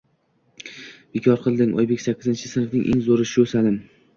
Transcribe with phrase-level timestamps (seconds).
[1.17, 2.03] Bekor qilding, Oybek.
[2.07, 3.79] Sakkizinchi sinfning eng zoʻri shu– Salim.